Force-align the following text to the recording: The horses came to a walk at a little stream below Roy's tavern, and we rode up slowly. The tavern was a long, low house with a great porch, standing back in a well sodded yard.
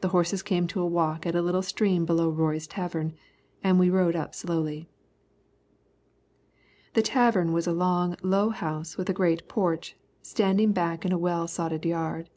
The 0.00 0.08
horses 0.08 0.42
came 0.42 0.66
to 0.66 0.80
a 0.80 0.86
walk 0.86 1.24
at 1.24 1.36
a 1.36 1.40
little 1.40 1.62
stream 1.62 2.04
below 2.04 2.30
Roy's 2.30 2.66
tavern, 2.66 3.14
and 3.62 3.78
we 3.78 3.90
rode 3.90 4.16
up 4.16 4.34
slowly. 4.34 4.88
The 6.94 7.02
tavern 7.02 7.52
was 7.52 7.68
a 7.68 7.72
long, 7.72 8.16
low 8.24 8.50
house 8.50 8.96
with 8.96 9.08
a 9.08 9.12
great 9.14 9.48
porch, 9.48 9.96
standing 10.20 10.72
back 10.72 11.04
in 11.04 11.12
a 11.12 11.16
well 11.16 11.46
sodded 11.46 11.84
yard. 11.84 12.28